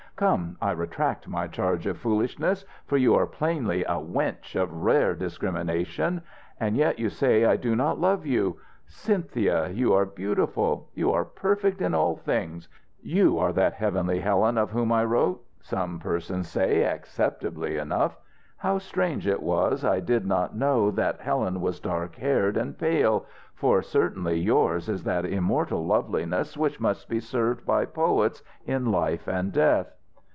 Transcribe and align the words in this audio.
"Come, 0.17 0.55
I 0.61 0.69
retract 0.69 1.27
my 1.27 1.47
charge 1.47 1.87
of 1.87 1.97
foolishness, 1.97 2.63
for 2.85 2.95
you 2.95 3.15
are 3.15 3.25
plainly 3.25 3.83
a 3.85 3.95
wench 3.99 4.55
of 4.55 4.71
rare 4.71 5.15
discrimination. 5.15 6.21
And 6.59 6.77
yet 6.77 6.99
you 6.99 7.09
say 7.09 7.43
I 7.45 7.55
do 7.55 7.75
not 7.75 7.99
love 7.99 8.23
you! 8.23 8.57
Cynthia, 8.85 9.69
you 9.69 9.93
are 9.95 10.05
beautiful, 10.05 10.89
you 10.93 11.11
are 11.11 11.25
perfect 11.25 11.81
in 11.81 11.95
all 11.95 12.15
things. 12.17 12.69
You 13.01 13.39
are 13.39 13.51
that 13.53 13.73
heavenly 13.73 14.19
Helen 14.19 14.59
of 14.59 14.69
whom 14.69 14.91
I 14.91 15.05
wrote, 15.05 15.43
some 15.59 15.97
persons 15.97 16.47
say, 16.47 16.83
acceptably 16.83 17.77
enough 17.77 18.15
How 18.57 18.77
strange 18.77 19.25
it 19.25 19.41
was 19.41 19.83
I 19.83 19.99
did 20.01 20.27
not 20.27 20.55
know 20.55 20.91
that 20.91 21.21
Helen 21.21 21.61
was 21.61 21.79
dark 21.79 22.17
haired 22.17 22.57
and 22.57 22.77
pale! 22.77 23.25
for 23.55 23.81
certainly 23.81 24.39
yours 24.39 24.87
is 24.87 25.03
that 25.05 25.25
immortal 25.25 25.83
loveliness 25.83 26.55
which 26.55 26.79
must 26.79 27.09
be 27.09 27.19
served 27.19 27.65
by 27.65 27.85
poets 27.85 28.43
in 28.67 28.91
life 28.91 29.27
and 29.27 29.51
death." 29.51 29.91